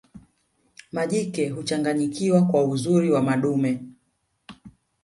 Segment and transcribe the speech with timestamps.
[0.91, 3.83] majike huchanganyikiwa kwa uzuri wa madume